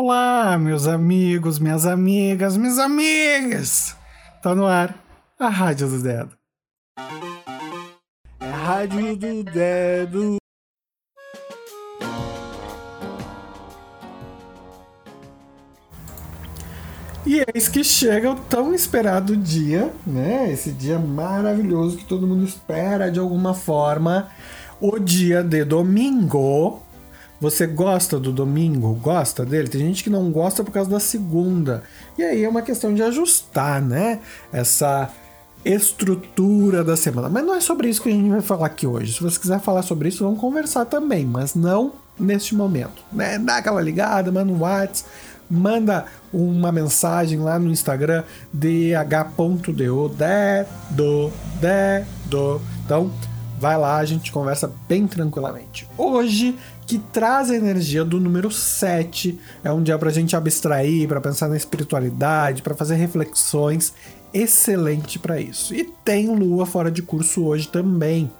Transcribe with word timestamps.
Olá, 0.00 0.56
meus 0.56 0.86
amigos, 0.86 1.58
minhas 1.58 1.84
amigas, 1.84 2.56
minhas 2.56 2.78
amigas! 2.78 3.96
Tá 4.40 4.54
no 4.54 4.64
ar 4.64 4.94
a 5.36 5.48
Rádio 5.48 5.88
do 5.88 6.00
Dedo. 6.00 6.38
É 8.38 8.46
a 8.46 8.56
Rádio 8.56 9.16
do 9.16 9.42
Dedo. 9.42 10.36
E 17.26 17.44
eis 17.52 17.68
que 17.68 17.82
chega 17.82 18.30
o 18.30 18.36
tão 18.36 18.72
esperado 18.72 19.36
dia, 19.36 19.92
né? 20.06 20.48
Esse 20.52 20.70
dia 20.70 21.00
maravilhoso 21.00 21.96
que 21.96 22.04
todo 22.04 22.24
mundo 22.24 22.44
espera 22.44 23.10
de 23.10 23.18
alguma 23.18 23.52
forma. 23.52 24.30
O 24.80 25.00
dia 25.00 25.42
de 25.42 25.64
domingo. 25.64 26.86
Você 27.40 27.66
gosta 27.66 28.18
do 28.18 28.32
domingo? 28.32 28.94
Gosta 28.94 29.44
dele? 29.44 29.68
Tem 29.68 29.80
gente 29.80 30.02
que 30.02 30.10
não 30.10 30.30
gosta 30.30 30.64
por 30.64 30.72
causa 30.72 30.90
da 30.90 30.98
segunda. 30.98 31.84
E 32.16 32.22
aí 32.22 32.42
é 32.42 32.48
uma 32.48 32.62
questão 32.62 32.92
de 32.92 33.02
ajustar, 33.02 33.80
né? 33.80 34.18
Essa 34.52 35.10
estrutura 35.64 36.82
da 36.82 36.96
semana. 36.96 37.28
Mas 37.28 37.44
não 37.44 37.54
é 37.54 37.60
sobre 37.60 37.88
isso 37.88 38.02
que 38.02 38.08
a 38.08 38.12
gente 38.12 38.28
vai 38.28 38.40
falar 38.40 38.66
aqui 38.66 38.86
hoje. 38.86 39.12
Se 39.12 39.22
você 39.22 39.38
quiser 39.38 39.60
falar 39.60 39.82
sobre 39.82 40.08
isso, 40.08 40.24
vamos 40.24 40.40
conversar 40.40 40.84
também, 40.84 41.24
mas 41.24 41.54
não 41.54 41.92
neste 42.18 42.54
momento, 42.54 43.04
né? 43.12 43.38
Dá 43.38 43.58
aquela 43.58 43.80
ligada, 43.80 44.32
manda 44.32 44.52
um 44.52 44.60
WhatsApp, 44.60 45.08
manda 45.48 46.06
uma 46.32 46.72
mensagem 46.72 47.38
lá 47.38 47.58
no 47.58 47.70
Instagram 47.70 48.24
dh.do 48.52 50.08
dedo 50.08 51.32
dedo. 51.60 52.60
Então, 52.84 53.10
vai 53.58 53.76
lá, 53.76 53.96
a 53.96 54.04
gente 54.04 54.32
conversa 54.32 54.72
bem 54.88 55.06
tranquilamente. 55.06 55.88
Hoje 55.96 56.56
que 56.86 56.98
traz 56.98 57.50
a 57.50 57.54
energia 57.54 58.02
do 58.02 58.18
número 58.18 58.50
7. 58.50 59.38
É 59.62 59.70
um 59.70 59.82
dia 59.82 59.98
para 59.98 60.08
a 60.08 60.12
gente 60.12 60.34
abstrair, 60.34 61.06
para 61.06 61.20
pensar 61.20 61.46
na 61.48 61.56
espiritualidade, 61.56 62.62
para 62.62 62.74
fazer 62.74 62.94
reflexões. 62.94 63.92
Excelente 64.32 65.18
para 65.18 65.38
isso. 65.38 65.74
E 65.74 65.84
tem 66.02 66.34
lua 66.34 66.64
fora 66.64 66.90
de 66.90 67.02
curso 67.02 67.44
hoje 67.44 67.68
também, 67.68 68.30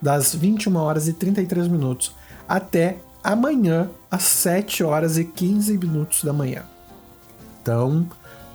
das 0.00 0.34
21 0.34 0.76
horas 0.76 1.06
e 1.06 1.12
33 1.12 1.68
minutos 1.68 2.14
até 2.48 2.98
amanhã, 3.22 3.88
às 4.10 4.24
7 4.24 4.82
horas 4.82 5.16
e 5.16 5.24
15 5.24 5.78
minutos 5.78 6.24
da 6.24 6.32
manhã. 6.32 6.64
Então, 7.62 8.06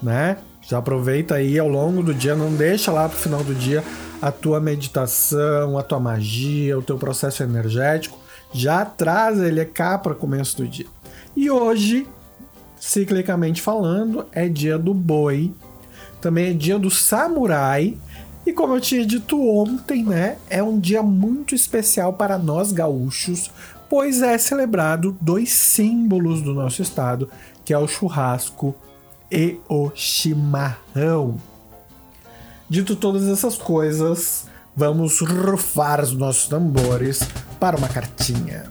né? 0.02 0.38
Já 0.62 0.80
aproveita 0.80 1.36
aí 1.36 1.58
ao 1.58 1.68
longo 1.68 2.04
do 2.04 2.14
dia, 2.14 2.36
não 2.36 2.54
deixa 2.54 2.92
lá 2.92 3.08
pro 3.08 3.18
final 3.18 3.44
do 3.44 3.56
dia 3.56 3.84
a 4.22 4.32
tua 4.32 4.60
meditação, 4.60 5.78
a 5.78 5.84
tua 5.84 6.00
magia, 6.00 6.78
o 6.78 6.82
teu 6.82 6.98
processo 6.98 7.44
energético 7.44 8.18
já 8.54 8.84
traz 8.86 9.40
ele 9.40 9.64
cá 9.66 9.98
para 9.98 10.16
começo 10.16 10.58
do 10.58 10.68
dia. 10.68 10.86
E 11.36 11.50
hoje, 11.50 12.08
ciclicamente 12.80 13.62
falando, 13.62 14.26
é 14.32 14.48
dia 14.48 14.78
do 14.78 14.94
boi, 14.94 15.54
também 16.22 16.52
é 16.52 16.54
dia 16.54 16.80
do 16.80 16.90
samurai. 16.90 17.98
E 18.46 18.54
como 18.54 18.76
eu 18.76 18.82
tinha 18.82 19.06
dito 19.06 19.40
ontem, 19.42 20.04
né, 20.04 20.38
é 20.50 20.64
um 20.64 20.80
dia 20.80 21.04
muito 21.04 21.54
especial 21.54 22.14
para 22.14 22.38
nós 22.38 22.72
gaúchos, 22.72 23.52
pois 23.90 24.22
é 24.22 24.38
celebrado 24.38 25.18
dois 25.22 25.52
símbolos 25.52 26.42
do 26.42 26.54
nosso 26.54 26.82
estado, 26.82 27.30
que 27.64 27.74
é 27.74 27.78
o 27.78 27.88
churrasco 27.88 28.76
e 29.32 29.60
o 29.68 29.92
chimarrão. 29.94 31.40
Dito 32.70 32.96
todas 32.96 33.28
essas 33.28 33.56
coisas, 33.56 34.48
vamos 34.76 35.20
rufar 35.22 36.02
os 36.02 36.14
nossos 36.14 36.48
tambores 36.48 37.22
para 37.60 37.78
uma 37.78 37.88
cartinha. 37.88 38.66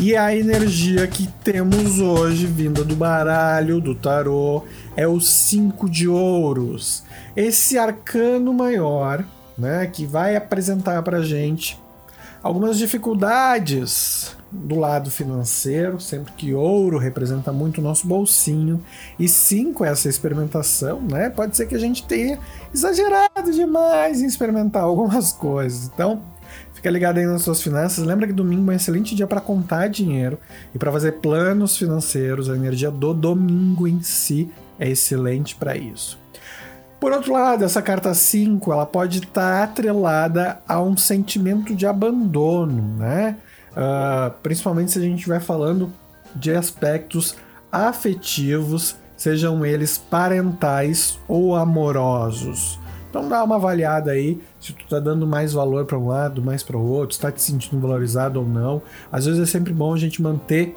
E 0.00 0.16
a 0.16 0.36
energia 0.36 1.06
que 1.06 1.28
temos 1.44 2.00
hoje, 2.00 2.46
vinda 2.46 2.82
do 2.82 2.96
baralho, 2.96 3.80
do 3.80 3.94
tarô, 3.94 4.64
é 4.96 5.06
o 5.06 5.20
5 5.20 5.88
de 5.88 6.08
ouros. 6.08 7.04
Esse 7.36 7.78
arcano 7.78 8.52
maior, 8.52 9.24
né, 9.56 9.86
que 9.86 10.04
vai 10.04 10.34
apresentar 10.34 11.00
para 11.02 11.22
gente 11.22 11.78
algumas 12.44 12.76
dificuldades 12.76 14.36
do 14.52 14.78
lado 14.78 15.10
financeiro, 15.10 15.98
sempre 15.98 16.32
que 16.34 16.52
ouro 16.54 16.98
representa 16.98 17.50
muito 17.50 17.78
o 17.78 17.82
nosso 17.82 18.06
bolsinho, 18.06 18.80
e 19.18 19.26
cinco 19.26 19.84
essa 19.84 20.08
experimentação, 20.08 21.00
né? 21.00 21.30
Pode 21.30 21.56
ser 21.56 21.66
que 21.66 21.74
a 21.74 21.78
gente 21.78 22.06
tenha 22.06 22.38
exagerado 22.72 23.50
demais 23.50 24.20
em 24.20 24.26
experimentar 24.26 24.82
algumas 24.84 25.32
coisas. 25.32 25.90
Então, 25.92 26.22
Fica 26.74 26.90
ligado 26.90 27.16
aí 27.16 27.24
nas 27.24 27.40
suas 27.40 27.62
finanças. 27.62 28.04
Lembra 28.04 28.26
que 28.26 28.32
domingo 28.32 28.70
é 28.70 28.74
um 28.74 28.76
excelente 28.76 29.14
dia 29.14 29.26
para 29.26 29.40
contar 29.40 29.88
dinheiro 29.88 30.38
e 30.74 30.78
para 30.78 30.92
fazer 30.92 31.12
planos 31.12 31.78
financeiros. 31.78 32.50
A 32.50 32.54
energia 32.54 32.90
do 32.90 33.14
domingo 33.14 33.88
em 33.88 34.02
si 34.02 34.52
é 34.78 34.90
excelente 34.90 35.56
para 35.56 35.74
isso. 35.74 36.18
Por 37.00 37.12
outro 37.12 37.32
lado, 37.32 37.64
essa 37.64 37.82
carta 37.82 38.14
5 38.14 38.72
ela 38.72 38.86
pode 38.86 39.18
estar 39.18 39.58
tá 39.58 39.64
atrelada 39.64 40.60
a 40.66 40.80
um 40.80 40.96
sentimento 40.96 41.74
de 41.74 41.86
abandono, 41.86 42.96
né? 42.96 43.36
Uh, 43.72 44.30
principalmente 44.42 44.92
se 44.92 44.98
a 44.98 45.02
gente 45.02 45.28
vai 45.28 45.40
falando 45.40 45.92
de 46.34 46.54
aspectos 46.54 47.36
afetivos, 47.70 48.96
sejam 49.16 49.66
eles 49.66 49.98
parentais 49.98 51.18
ou 51.28 51.56
amorosos. 51.56 52.78
Então 53.10 53.28
dá 53.28 53.44
uma 53.44 53.56
avaliada 53.56 54.10
aí 54.10 54.40
se 54.60 54.72
tu 54.72 54.86
tá 54.88 54.98
dando 54.98 55.26
mais 55.26 55.52
valor 55.52 55.84
para 55.84 55.98
um 55.98 56.08
lado, 56.08 56.42
mais 56.42 56.62
para 56.62 56.76
o 56.76 56.84
outro, 56.84 57.14
está 57.14 57.30
te 57.30 57.42
sentindo 57.42 57.80
valorizado 57.80 58.40
ou 58.40 58.46
não. 58.46 58.82
Às 59.12 59.26
vezes 59.26 59.40
é 59.40 59.46
sempre 59.46 59.72
bom 59.72 59.92
a 59.94 59.98
gente 59.98 60.22
manter 60.22 60.76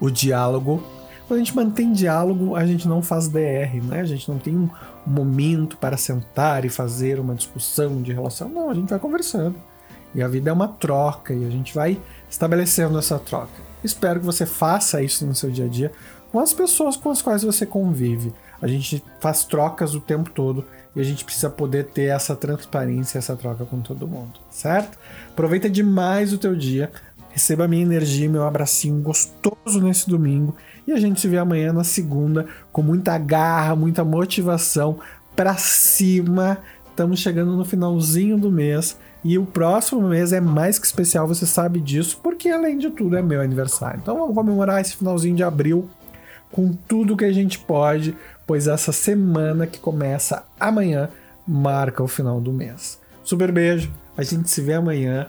o 0.00 0.10
diálogo. 0.10 0.82
Quando 1.26 1.40
a 1.40 1.44
gente 1.44 1.56
mantém 1.56 1.92
diálogo, 1.92 2.54
a 2.54 2.66
gente 2.66 2.86
não 2.86 3.00
faz 3.02 3.28
DR, 3.28 3.82
né? 3.82 4.00
A 4.00 4.04
gente 4.04 4.28
não 4.28 4.38
tem 4.38 4.56
um 4.56 4.68
momento 5.06 5.76
para 5.76 5.96
sentar 5.96 6.64
e 6.64 6.68
fazer 6.68 7.18
uma 7.18 7.34
discussão 7.34 8.02
de 8.02 8.12
relação. 8.12 8.48
Não, 8.48 8.70
a 8.70 8.74
gente 8.74 8.90
vai 8.90 8.98
conversando. 8.98 9.54
E 10.14 10.22
a 10.22 10.28
vida 10.28 10.50
é 10.50 10.52
uma 10.52 10.68
troca 10.68 11.32
e 11.32 11.44
a 11.46 11.50
gente 11.50 11.74
vai 11.74 11.98
estabelecendo 12.30 12.98
essa 12.98 13.18
troca. 13.18 13.62
Espero 13.82 14.20
que 14.20 14.26
você 14.26 14.46
faça 14.46 15.02
isso 15.02 15.26
no 15.26 15.34
seu 15.34 15.50
dia 15.50 15.64
a 15.64 15.68
dia 15.68 15.92
com 16.34 16.40
as 16.40 16.52
pessoas 16.52 16.96
com 16.96 17.10
as 17.10 17.22
quais 17.22 17.44
você 17.44 17.64
convive. 17.64 18.32
A 18.60 18.66
gente 18.66 19.02
faz 19.20 19.44
trocas 19.44 19.94
o 19.94 20.00
tempo 20.00 20.30
todo 20.30 20.64
e 20.96 21.00
a 21.00 21.04
gente 21.04 21.24
precisa 21.24 21.48
poder 21.48 21.86
ter 21.86 22.06
essa 22.06 22.34
transparência, 22.34 23.18
essa 23.18 23.36
troca 23.36 23.64
com 23.64 23.80
todo 23.80 24.08
mundo, 24.08 24.40
certo? 24.50 24.98
Aproveita 25.28 25.70
demais 25.70 26.32
o 26.32 26.38
teu 26.38 26.56
dia, 26.56 26.90
receba 27.34 27.66
minha 27.66 27.82
energia, 27.82 28.30
meu 28.30 28.46
abracinho 28.46 29.02
gostoso 29.02 29.80
nesse 29.82 30.08
domingo 30.08 30.54
e 30.86 30.92
a 30.92 31.00
gente 31.00 31.20
se 31.20 31.26
vê 31.26 31.36
amanhã 31.36 31.72
na 31.72 31.82
segunda 31.82 32.46
com 32.72 32.80
muita 32.80 33.18
garra, 33.18 33.74
muita 33.74 34.04
motivação 34.04 35.00
para 35.34 35.56
cima. 35.56 36.58
Estamos 36.88 37.18
chegando 37.18 37.56
no 37.56 37.64
finalzinho 37.64 38.38
do 38.38 38.52
mês 38.52 38.96
e 39.24 39.36
o 39.36 39.44
próximo 39.44 40.08
mês 40.08 40.32
é 40.32 40.40
mais 40.40 40.78
que 40.78 40.86
especial, 40.86 41.26
você 41.26 41.44
sabe 41.44 41.80
disso, 41.80 42.20
porque 42.22 42.48
além 42.48 42.78
de 42.78 42.88
tudo 42.88 43.16
é 43.16 43.22
meu 43.22 43.40
aniversário. 43.40 43.98
Então 44.00 44.16
vamos 44.16 44.34
comemorar 44.34 44.80
esse 44.80 44.96
finalzinho 44.96 45.34
de 45.34 45.42
abril 45.42 45.90
com 46.52 46.72
tudo 46.72 47.16
que 47.16 47.24
a 47.24 47.32
gente 47.32 47.58
pode, 47.58 48.16
pois 48.46 48.68
essa 48.68 48.92
semana 48.92 49.66
que 49.66 49.80
começa 49.80 50.44
amanhã 50.60 51.08
marca 51.44 52.00
o 52.00 52.06
final 52.06 52.40
do 52.40 52.52
mês. 52.52 53.00
Super 53.24 53.50
beijo, 53.50 53.90
a 54.16 54.22
gente 54.22 54.48
se 54.48 54.60
vê 54.60 54.74
amanhã. 54.74 55.28